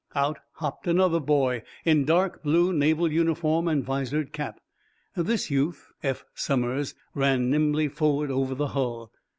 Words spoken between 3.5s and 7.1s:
and visored cap. This youth, Eph Somers,